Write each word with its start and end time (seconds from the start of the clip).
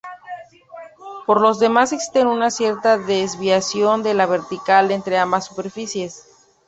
Por 1.27 1.39
los 1.41 1.59
demás 1.59 1.93
existe 1.93 2.25
una 2.25 2.49
cierta 2.49 2.97
desviación 2.97 4.01
de 4.01 4.15
la 4.15 4.25
vertical 4.25 4.89
entre 4.89 5.19
ambas 5.19 5.45
superficies. 5.45 6.25